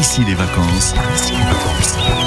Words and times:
ici 0.00 0.22
les 0.26 0.34
vacances 0.34 0.94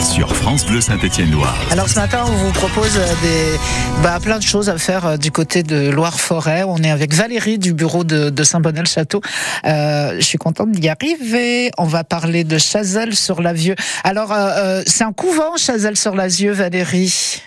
sur 0.00 0.34
France 0.36 0.64
Bleu 0.66 0.80
Saint-Étienne-Loire. 0.80 1.58
Alors 1.72 1.88
ce 1.88 1.96
matin, 1.96 2.24
on 2.24 2.30
vous 2.30 2.52
propose 2.52 2.96
euh, 2.96 3.12
des, 3.22 3.58
bah, 4.04 4.20
plein 4.22 4.38
de 4.38 4.42
choses 4.44 4.68
à 4.68 4.78
faire 4.78 5.04
euh, 5.04 5.16
du 5.16 5.32
côté 5.32 5.64
de 5.64 5.90
Loire-Forêt. 5.90 6.62
On 6.62 6.76
est 6.78 6.90
avec 6.90 7.12
Valérie 7.12 7.58
du 7.58 7.74
bureau 7.74 8.04
de, 8.04 8.30
de 8.30 8.44
Saint-Bonnet-le-Château. 8.44 9.20
Euh, 9.64 10.14
je 10.16 10.24
suis 10.24 10.38
contente 10.38 10.70
d'y 10.70 10.88
arriver. 10.88 11.72
On 11.76 11.86
va 11.86 12.04
parler 12.04 12.44
de 12.44 12.56
Chazelle-sur-la-Vieux. 12.56 13.74
Alors, 14.04 14.32
euh, 14.32 14.36
euh, 14.36 14.82
c'est 14.86 15.04
un 15.04 15.12
couvent, 15.12 15.56
Chazelle-sur-la-Vieux, 15.56 16.52
Valérie? 16.52 17.42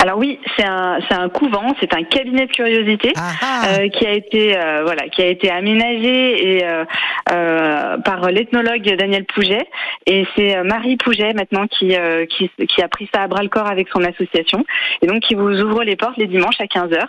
Alors 0.00 0.16
oui, 0.16 0.40
c'est 0.56 0.64
un 0.64 0.98
c'est 1.06 1.14
un 1.14 1.28
couvent, 1.28 1.74
c'est 1.78 1.94
un 1.94 2.04
cabinet 2.04 2.46
de 2.46 2.52
curiosité 2.52 3.12
ah, 3.16 3.32
ah. 3.42 3.62
euh, 3.68 3.88
qui 3.88 4.06
a 4.06 4.12
été 4.12 4.56
euh, 4.56 4.82
voilà 4.82 5.08
qui 5.08 5.20
a 5.20 5.26
été 5.26 5.50
aménagé 5.50 6.56
et 6.56 6.64
euh, 6.64 6.84
euh 7.30 7.98
par 7.98 8.30
l'ethnologue 8.30 8.82
Daniel 8.96 9.26
Pouget. 9.26 9.68
Et 10.06 10.26
c'est 10.34 10.62
Marie 10.62 10.96
Pouget 10.96 11.34
maintenant 11.34 11.66
qui, 11.66 11.94
qui 12.30 12.50
qui 12.66 12.82
a 12.82 12.88
pris 12.88 13.10
ça 13.12 13.22
à 13.22 13.28
bras 13.28 13.42
le 13.42 13.50
corps 13.50 13.70
avec 13.70 13.88
son 13.88 14.02
association. 14.02 14.64
Et 15.02 15.06
donc 15.06 15.20
qui 15.20 15.34
vous 15.34 15.60
ouvre 15.60 15.84
les 15.84 15.96
portes 15.96 16.16
les 16.16 16.28
dimanches 16.28 16.60
à 16.60 16.66
15 16.66 16.92
h 16.92 17.04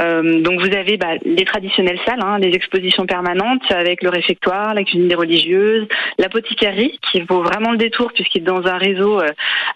euh, 0.00 0.40
donc 0.40 0.60
vous 0.60 0.74
avez 0.74 0.96
bah, 0.96 1.14
les 1.24 1.44
traditionnelles 1.44 2.00
salles, 2.06 2.20
hein, 2.22 2.38
les 2.38 2.54
expositions 2.54 3.06
permanentes 3.06 3.70
avec 3.70 4.02
le 4.02 4.10
réfectoire, 4.10 4.74
la 4.74 4.84
cuisine 4.84 5.08
des 5.08 5.14
religieuses, 5.14 5.86
l'apothicarie 6.18 6.98
qui 7.02 7.20
vaut 7.20 7.42
vraiment 7.42 7.72
le 7.72 7.78
détour 7.78 8.12
puisqu'il 8.12 8.42
est 8.42 8.46
dans 8.46 8.66
un 8.66 8.78
réseau 8.78 9.20
euh, 9.20 9.28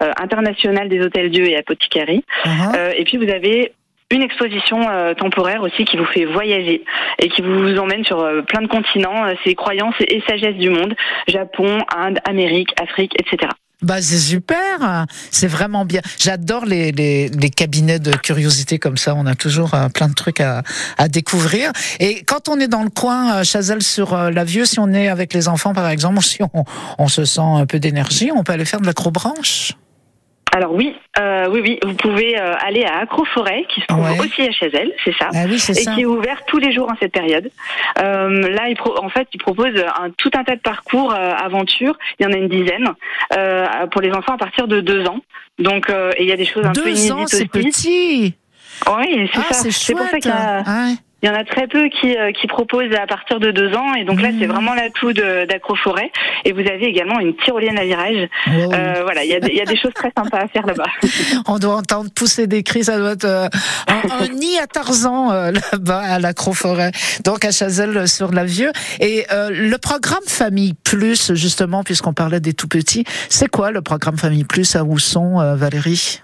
euh, 0.02 0.10
international 0.20 0.88
des 0.88 1.01
hôtels 1.01 1.30
Dieu 1.30 1.46
et 1.48 1.56
apothicarie. 1.56 2.24
Uh 2.45 2.48
-huh. 2.48 2.95
et 2.96 3.05
puis 3.05 3.16
vous 3.16 3.30
avez 3.30 3.73
une 4.10 4.23
exposition 4.23 4.88
euh, 4.88 5.15
temporaire 5.15 5.62
aussi 5.62 5.84
qui 5.84 5.96
vous 5.96 6.07
fait 6.07 6.24
voyager 6.24 6.82
et 7.18 7.29
qui 7.29 7.43
vous 7.43 7.79
emmène 7.79 8.05
sur 8.05 8.20
euh, 8.20 8.43
plein 8.43 8.62
de 8.62 8.66
continents, 8.66 9.24
euh, 9.27 9.34
ses 9.45 9.55
croyances 9.55 9.95
et 10.01 10.23
sagesse 10.27 10.57
du 10.57 10.70
monde, 10.70 10.95
Japon, 11.27 11.80
Inde, 11.95 12.18
Amérique, 12.24 12.70
Afrique, 12.80 13.12
etc. 13.18 13.52
Bah 13.80 14.02
c'est 14.02 14.18
super, 14.18 15.06
c'est 15.30 15.46
vraiment 15.46 15.84
bien. 15.84 16.01
J'adore 16.18 16.65
les, 16.65 16.90
les, 16.90 17.29
les, 17.29 17.51
cabinets 17.51 18.01
de 18.01 18.10
curiosité 18.10 18.80
comme 18.80 18.96
ça. 18.96 19.15
On 19.15 19.24
a 19.24 19.37
toujours 19.37 19.74
euh, 19.74 19.88
plein 19.88 20.09
de 20.09 20.15
trucs 20.15 20.40
à, 20.40 20.65
à, 20.96 21.07
découvrir. 21.07 21.71
Et 22.01 22.24
quand 22.24 22.49
on 22.49 22.59
est 22.59 22.66
dans 22.66 22.82
le 22.82 22.90
coin 22.90 23.37
euh, 23.37 23.45
Chazelle 23.45 23.82
sur 23.82 24.15
euh, 24.15 24.30
la 24.32 24.43
Vieux, 24.43 24.65
si 24.65 24.80
on 24.80 24.93
est 24.93 25.06
avec 25.06 25.32
les 25.32 25.46
enfants 25.46 25.74
par 25.74 25.88
exemple, 25.88 26.21
si 26.24 26.43
on, 26.43 26.65
on 26.99 27.06
se 27.06 27.24
sent 27.24 27.40
un 27.40 27.66
peu 27.66 27.79
d'énergie, 27.79 28.32
on 28.34 28.43
peut 28.43 28.52
aller 28.52 28.65
faire 28.65 28.80
de 28.80 28.87
l'acrobranche. 28.87 29.74
Alors 30.59 30.74
oui, 30.74 30.92
euh, 31.20 31.46
oui, 31.52 31.60
oui, 31.62 31.78
vous 31.84 31.95
pouvez 31.95 32.37
euh, 32.37 32.52
aller 32.66 32.84
à 32.84 32.98
Acroforêt, 32.98 33.64
qui 33.68 33.80
se 33.80 33.87
trouve 33.87 34.10
ouais. 34.10 34.18
aussi 34.18 34.42
à 34.42 34.51
Chazelle, 34.51 34.92
c'est 35.04 35.15
ça, 35.15 35.28
ah 35.32 35.45
oui, 35.46 35.54
et 35.54 35.59
ça. 35.59 35.95
qui 35.95 36.00
est 36.00 36.04
ouvert 36.04 36.45
tous 36.48 36.59
les 36.59 36.73
jours 36.73 36.90
en 36.90 36.96
cette 37.00 37.12
période. 37.12 37.48
Euh, 38.02 38.48
là, 38.48 38.68
il 38.68 38.74
pro 38.74 39.00
en 39.00 39.09
fait, 39.09 39.28
il 39.32 39.38
propose 39.38 39.73
un, 39.76 40.10
tout 40.18 40.32
un 40.34 40.42
tas 40.42 40.56
de 40.56 40.60
parcours 40.60 41.12
euh, 41.12 41.32
aventures. 41.32 41.96
Il 42.18 42.24
y 42.24 42.26
en 42.26 42.32
a 42.32 42.37
une 42.37 42.48
dizaine 42.48 42.88
euh, 43.37 43.87
pour 43.92 44.00
les 44.00 44.10
enfants 44.10 44.34
à 44.34 44.37
partir 44.37 44.66
de 44.66 44.80
deux 44.80 45.06
ans. 45.06 45.20
Donc, 45.60 45.90
euh, 45.90 46.10
et 46.16 46.24
il 46.24 46.28
y 46.28 46.32
a 46.32 46.37
des 46.37 46.45
choses 46.45 46.66
un 46.66 46.72
deux 46.72 46.82
peu 46.82 46.90
inédites 46.90 47.12
ans, 47.12 47.26
c'est 47.28 47.48
petit. 47.48 48.34
Oui, 48.96 49.30
c'est 49.32 49.40
ah, 49.48 49.52
ça. 49.52 49.70
C'est 49.70 49.95
pour 49.95 50.09
ça 50.09 50.18
qu'il 50.18 50.32
y 50.32 50.34
a. 50.34 50.65
Ouais. 50.66 50.95
Il 51.23 51.29
y 51.29 51.33
en 51.33 51.35
a 51.35 51.45
très 51.45 51.66
peu 51.66 51.88
qui, 51.88 52.16
euh, 52.16 52.30
qui 52.33 52.47
proposent 52.47 52.95
à 52.95 53.07
partir 53.07 53.41
de 53.41 53.51
deux 53.51 53.74
ans, 53.74 53.95
et 53.95 54.05
donc 54.05 54.21
là, 54.23 54.29
Mmh. 54.29 54.37
c'est 54.41 54.47
vraiment 54.47 54.74
l'atout 54.74 55.13
d'Acroforêt. 55.13 56.11
Et 56.45 56.52
vous 56.52 56.61
avez 56.61 56.85
également 56.87 57.19
une 57.19 57.35
tyrolienne 57.37 57.79
à 57.79 57.85
virage. 57.85 58.29
Oh. 58.47 58.51
Euh, 58.73 59.01
voilà, 59.02 59.24
il 59.24 59.30
y, 59.30 59.35
a 59.35 59.39
il 59.49 59.55
y 59.55 59.61
a 59.61 59.65
des 59.65 59.77
choses 59.77 59.93
très 59.95 60.13
sympas 60.16 60.39
à 60.39 60.49
faire 60.49 60.66
là-bas. 60.66 60.87
On 61.49 61.59
doit 61.59 61.77
entendre 61.77 62.11
pousser 62.15 62.46
des 62.46 62.63
cris, 62.63 62.85
ça 62.85 62.99
doit 62.99 63.13
être 63.13 63.24
euh, 63.24 63.49
un, 63.89 64.25
un, 64.25 64.28
nid 64.28 64.59
à 64.59 64.66
Tarzan 64.66 65.33
euh, 65.33 65.50
là-bas 65.72 66.00
à 66.00 66.19
l'Acroforêt, 66.19 66.93
donc 67.25 67.44
à 67.44 67.50
Chazelle 67.50 68.06
sur 68.09 68.33
la 68.33 68.44
Vieux. 68.44 68.71
Et 69.00 69.27
euh, 69.33 69.50
le 69.50 69.78
programme 69.78 70.25
Famille 70.27 70.75
Plus, 70.84 71.34
justement, 71.34 71.83
puisqu'on 71.83 72.12
parlait 72.12 72.41
des 72.41 72.55
tout 72.55 72.69
petits, 72.69 73.05
c'est 73.28 73.49
quoi 73.49 73.71
le 73.71 73.83
programme 73.83 74.16
Famille 74.16 74.44
Plus 74.44 74.77
à 74.77 74.84
Ousson, 74.84 75.41
euh, 75.41 75.56
Valérie? 75.56 76.21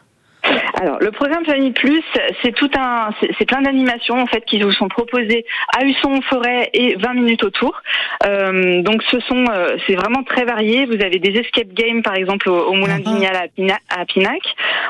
Alors, 0.80 0.98
le 1.00 1.11
programme 1.12 1.44
Famille 1.44 1.72
Plus, 1.72 2.03
c'est 2.42 2.53
tout 2.53 2.70
un, 2.77 3.11
c'est 3.39 3.47
plein 3.47 3.62
d'animations 3.62 4.21
en 4.21 4.26
fait 4.26 4.44
qui 4.44 4.60
vous 4.60 4.72
sont 4.72 4.88
proposées 4.88 5.44
à 5.76 5.84
Husson 5.84 6.21
Forêt 6.22 6.71
et 6.72 6.97
20 6.97 7.15
minutes 7.15 7.44
autour. 7.44 7.81
Euh, 8.26 8.82
donc, 8.82 9.03
ce 9.10 9.21
sont, 9.21 9.44
euh, 9.50 9.76
c'est 9.87 9.94
vraiment 9.94 10.25
très 10.25 10.44
varié. 10.44 10.87
Vous 10.87 11.00
avez 11.04 11.19
des 11.19 11.38
escape 11.38 11.72
games 11.72 12.03
par 12.03 12.16
exemple 12.16 12.48
au, 12.48 12.66
au 12.66 12.72
Moulin 12.75 12.98
de 12.98 13.04
Vignal 13.04 13.37
à, 13.37 13.48
Pina, 13.48 13.76
à, 13.88 14.04
Pinac. 14.04 14.43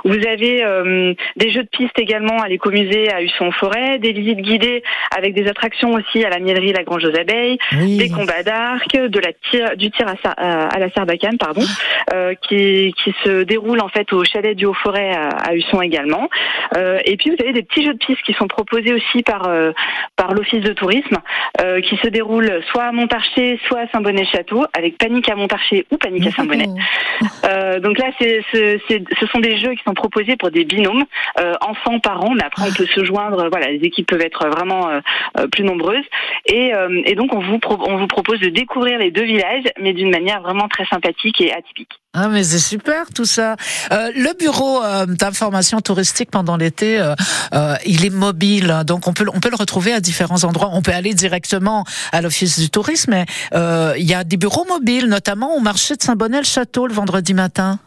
Vous 0.04 0.26
avez 0.26 0.64
euh, 0.64 1.12
des 1.36 1.50
jeux 1.50 1.64
de 1.64 1.69
piste 1.69 1.98
également 1.98 2.41
à 2.41 2.48
l'écomusée 2.48 3.12
à 3.12 3.22
Husson 3.22 3.50
Forêt, 3.53 3.98
des 3.98 4.12
visites 4.12 4.41
guidées 4.41 4.82
avec 5.16 5.34
des 5.34 5.48
attractions 5.48 5.92
aussi 5.92 6.25
à 6.25 6.31
la 6.31 6.38
mielerie 6.38 6.72
La 6.72 6.82
Grange 6.82 7.04
aux 7.04 7.19
Abeilles, 7.19 7.58
oui. 7.72 7.98
des 7.98 8.08
combats 8.08 8.42
d'arc, 8.42 8.91
de 8.92 9.20
la 9.20 9.32
tir, 9.50 9.76
du 9.76 9.91
tir 9.91 10.06
à, 10.25 10.78
la 10.78 10.91
Sarbacane, 10.91 11.37
pardon, 11.38 11.62
euh, 12.12 12.34
qui, 12.48 12.94
qui 13.03 13.14
se 13.22 13.42
déroule 13.42 13.81
en 13.81 13.88
fait 13.88 14.12
au 14.12 14.25
chalet 14.25 14.56
du 14.56 14.64
Haut-Forêt 14.66 15.12
à, 15.12 15.28
à 15.28 15.54
Husson 15.54 15.75
également. 15.84 16.28
Euh, 16.76 16.98
et 17.04 17.16
puis 17.16 17.30
vous 17.30 17.36
avez 17.40 17.52
des 17.52 17.62
petits 17.62 17.84
jeux 17.84 17.94
de 17.94 17.98
piste 17.98 18.22
qui 18.22 18.34
sont 18.34 18.48
proposés 18.48 18.92
aussi 18.92 19.22
par 19.22 19.46
euh, 19.46 19.72
par 20.16 20.34
l'office 20.34 20.62
de 20.62 20.72
tourisme, 20.72 21.18
euh, 21.60 21.80
qui 21.80 21.96
se 21.96 22.08
déroulent 22.08 22.62
soit 22.70 22.84
à 22.84 22.92
Montarché, 22.92 23.60
soit 23.66 23.80
à 23.80 23.88
Saint-Bonnet-Château, 23.88 24.64
avec 24.76 24.98
Panique 24.98 25.28
à 25.28 25.36
Montarché 25.36 25.86
ou 25.90 25.96
Panique 25.96 26.26
à 26.26 26.30
Saint-Bonnet. 26.30 26.68
Euh, 27.44 27.78
donc 27.80 27.98
là, 27.98 28.10
c'est, 28.18 28.40
ce 28.52 29.26
sont 29.26 29.40
des 29.40 29.56
jeux 29.58 29.74
qui 29.74 29.82
sont 29.86 29.94
proposés 29.94 30.36
pour 30.36 30.50
des 30.50 30.64
binômes, 30.64 31.04
euh, 31.40 31.54
enfants, 31.60 31.98
parents, 32.00 32.34
mais 32.34 32.44
après 32.44 32.64
on 32.68 32.72
peut 32.72 32.86
se 32.86 33.04
joindre. 33.04 33.48
Voilà, 33.50 33.70
les 33.70 33.82
équipes 33.84 34.08
peuvent 34.08 34.20
être 34.20 34.48
vraiment 34.48 34.88
euh, 34.88 35.46
plus 35.48 35.64
nombreuses. 35.64 36.04
Et, 36.46 36.72
et 37.04 37.14
donc 37.14 37.34
on 37.34 37.40
vous 37.40 37.58
on 37.86 37.96
vous 37.96 38.06
propose 38.06 38.40
de 38.40 38.48
découvrir 38.48 38.98
les 38.98 39.10
deux 39.10 39.24
villages, 39.24 39.64
mais 39.80 39.92
d'une 39.92 40.10
manière 40.10 40.40
vraiment 40.40 40.68
très 40.68 40.86
sympathique 40.86 41.40
et 41.40 41.52
atypique. 41.52 42.00
Ah 42.16 42.28
mais 42.28 42.44
c'est 42.44 42.60
super 42.60 43.06
tout 43.12 43.25
ça. 43.25 43.56
Euh, 43.91 44.12
le 44.14 44.38
bureau 44.38 44.80
euh, 44.84 45.04
d'information 45.04 45.80
touristique 45.80 46.30
pendant 46.30 46.56
l'été, 46.56 47.00
euh, 47.00 47.75
il 47.84 48.04
est 48.04 48.10
mobile, 48.10 48.82
donc 48.86 49.08
on 49.08 49.12
peut 49.12 49.26
on 49.34 49.41
peut 49.41 49.50
le 49.50 49.56
retrouver 49.56 49.92
à 49.92 49.98
différents 49.98 50.44
endroits. 50.44 50.70
On 50.72 50.80
peut 50.80 50.92
aller 50.92 51.12
directement 51.12 51.84
à 52.12 52.22
l'office 52.22 52.60
du 52.60 52.70
tourisme, 52.70 53.10
mais 53.10 53.26
il 53.98 54.06
y 54.06 54.14
a 54.14 54.22
des 54.22 54.36
bureaux 54.36 54.64
mobiles, 54.69 55.06
notamment 55.06 55.56
au 55.56 55.60
marché 55.60 55.97
de 55.97 56.02
Saint-Bonnet-le-Château 56.02 56.86
le 56.86 56.94
vendredi 56.94 57.34
matin. 57.34 57.80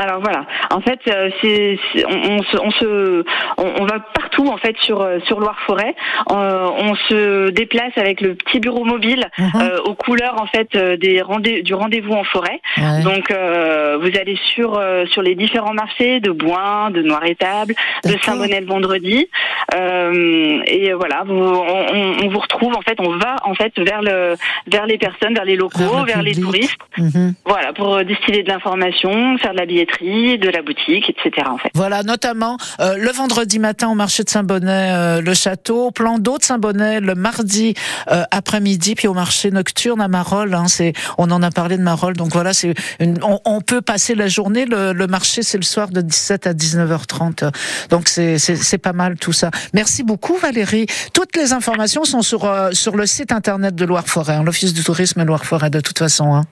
Alors 0.00 0.20
voilà, 0.20 0.46
en 0.70 0.80
fait, 0.80 0.98
c'est, 1.40 1.78
on, 2.08 2.32
on, 2.38 2.42
se, 2.42 2.56
on, 2.56 2.70
se, 2.70 3.24
on, 3.58 3.82
on, 3.82 3.84
va 3.84 4.00
partout 4.00 4.48
en 4.48 4.56
fait 4.56 4.76
sur 4.80 5.06
sur 5.26 5.40
Loire-Forêt. 5.40 5.94
Euh, 6.30 6.68
on 6.78 6.94
se 6.94 7.50
déplace 7.50 7.92
avec 7.96 8.20
le 8.20 8.34
petit 8.34 8.60
bureau 8.60 8.84
mobile 8.84 9.10
Mhm. 9.38 9.50
euh, 9.62 9.78
aux 9.84 9.94
couleurs 9.94 10.40
en 10.40 10.46
fait 10.46 10.76
des 10.76 11.20
rendez 11.22 11.62
du 11.62 11.74
rendez-vous 11.74 12.12
en 12.12 12.24
forêt. 12.24 12.60
Ouais. 12.76 13.02
Donc 13.02 13.30
euh, 13.30 13.98
vous 14.00 14.10
allez 14.18 14.38
sur 14.54 14.78
euh, 14.78 15.04
sur 15.06 15.22
les 15.22 15.34
différents 15.34 15.74
marchés 15.74 16.20
de 16.20 16.30
Boin, 16.30 16.90
de 16.90 17.02
Noir-Étable, 17.02 17.74
de. 18.04 18.16
Saint-Bonnet 18.22 18.60
le 18.60 18.66
vendredi. 18.66 19.28
Euh, 19.74 20.60
et 20.66 20.92
voilà, 20.92 21.22
vous, 21.26 21.34
on, 21.34 22.24
on 22.24 22.28
vous 22.28 22.38
retrouve 22.38 22.74
en 22.76 22.82
fait, 22.82 22.98
on 23.00 23.16
va 23.16 23.36
en 23.44 23.54
fait 23.54 23.72
vers 23.78 24.02
le 24.02 24.34
vers 24.66 24.86
les 24.86 24.98
personnes, 24.98 25.34
vers 25.34 25.44
les 25.44 25.56
locaux, 25.56 25.78
Vers 25.78 26.04
vers, 26.04 26.18
le 26.18 26.24
les 26.24 26.34
touristes. 26.34 26.76
Mhm. 26.98 27.34
Voilà, 27.44 27.72
pour 27.72 28.02
distiller 28.04 28.42
de 28.42 28.48
l'information, 28.48 29.36
faire 29.38 29.52
de 29.52 29.58
la 29.58 29.66
billetterie, 29.66 29.89
de 30.00 30.48
la 30.48 30.62
boutique, 30.62 31.10
etc. 31.10 31.46
Voilà, 31.74 32.02
notamment 32.02 32.56
euh, 32.80 32.96
le 32.96 33.10
vendredi 33.10 33.58
matin 33.58 33.88
au 33.88 33.94
marché 33.94 34.24
de 34.24 34.30
Saint-Bonnet, 34.30 34.92
euh, 34.92 35.20
le 35.20 35.34
château, 35.34 35.90
plan 35.90 36.18
d'eau 36.18 36.38
de 36.38 36.42
Saint-Bonnet 36.42 37.00
le 37.00 37.14
mardi 37.14 37.74
euh, 38.10 38.24
après-midi, 38.30 38.94
puis 38.94 39.08
au 39.08 39.14
marché 39.14 39.50
nocturne 39.50 40.00
à 40.00 40.08
Marolles. 40.08 40.54
Hein, 40.54 40.68
c'est, 40.68 40.92
on 41.18 41.30
en 41.30 41.42
a 41.42 41.50
parlé 41.50 41.76
de 41.76 41.82
Marolles, 41.82 42.16
donc 42.16 42.32
voilà, 42.32 42.52
c'est 42.52 42.74
on, 43.00 43.40
on 43.44 43.60
peut 43.60 43.80
passer 43.80 44.14
la 44.14 44.28
journée. 44.28 44.64
Le, 44.64 44.92
le 44.92 45.06
marché, 45.06 45.42
c'est 45.42 45.58
le 45.58 45.64
soir 45.64 45.88
de 45.88 46.00
17 46.00 46.46
à 46.46 46.52
19h30. 46.52 47.50
Donc 47.88 48.08
c'est, 48.08 48.38
c'est, 48.38 48.56
c'est 48.56 48.78
pas 48.78 48.92
mal 48.92 49.16
tout 49.16 49.32
ça. 49.32 49.50
Merci 49.74 50.02
beaucoup 50.02 50.36
Valérie. 50.36 50.86
Toutes 51.12 51.36
les 51.36 51.52
informations 51.52 52.04
sont 52.04 52.22
sur 52.22 52.44
euh, 52.44 52.70
sur 52.72 52.96
le 52.96 53.06
site 53.06 53.32
internet 53.32 53.74
de 53.74 53.84
Loire-Forêt, 53.84 54.34
hein, 54.34 54.42
l'office 54.42 54.72
du 54.72 54.82
tourisme 54.82 55.24
Loire-Forêt 55.24 55.70
de 55.70 55.80
toute 55.80 55.98
façon. 55.98 56.34
Hein. 56.34 56.44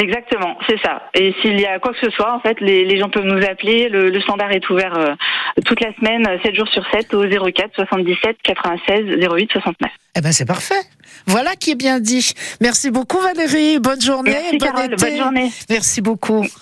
Exactement, 0.00 0.56
c'est 0.68 0.78
ça. 0.80 1.10
Et 1.14 1.34
s'il 1.42 1.58
y 1.58 1.66
a 1.66 1.78
quoi 1.80 1.92
que 1.92 1.98
ce 2.00 2.10
soit, 2.10 2.32
en 2.32 2.40
fait, 2.40 2.60
les, 2.60 2.84
les 2.84 2.98
gens 2.98 3.08
peuvent 3.08 3.24
nous 3.24 3.44
appeler. 3.44 3.88
Le, 3.88 4.10
le 4.10 4.20
standard 4.20 4.52
est 4.52 4.68
ouvert 4.70 4.96
euh, 4.96 5.14
toute 5.64 5.80
la 5.80 5.92
semaine, 5.94 6.24
7 6.44 6.54
jours 6.54 6.68
sur 6.68 6.84
7, 6.92 7.12
au 7.14 7.24
04 7.26 7.74
77 7.74 8.36
96 8.42 9.04
08 9.18 9.52
69. 9.52 9.90
Eh 10.16 10.20
ben 10.20 10.32
c'est 10.32 10.46
parfait. 10.46 10.80
Voilà 11.26 11.54
qui 11.54 11.72
est 11.72 11.74
bien 11.76 12.00
dit. 12.00 12.32
Merci 12.60 12.90
beaucoup 12.90 13.18
Valérie. 13.18 13.78
Bonne 13.78 14.00
journée. 14.00 14.30
Merci 14.32 14.58
bon 14.58 14.66
Carole, 14.66 14.92
été. 14.92 14.96
bonne 14.96 15.16
journée. 15.16 15.50
Merci 15.70 16.00
beaucoup. 16.00 16.44